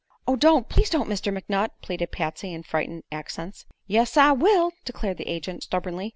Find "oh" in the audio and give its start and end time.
0.27-0.35